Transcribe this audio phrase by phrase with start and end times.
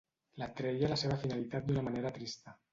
[0.43, 2.61] L'atreia la seva finalitat d'una manera trista.